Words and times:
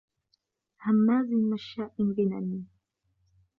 هَمَّازٍ 0.81 1.25
مَشَّاءٍ 1.53 1.93
بِنَمِيمٍ 1.99 2.67